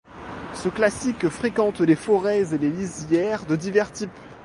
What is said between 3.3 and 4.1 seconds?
de divers types.